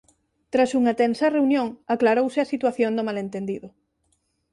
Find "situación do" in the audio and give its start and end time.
2.53-3.07